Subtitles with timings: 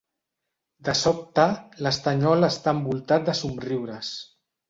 [0.87, 1.43] De sobte,
[1.87, 4.13] l'estanyol està envoltat de somriures.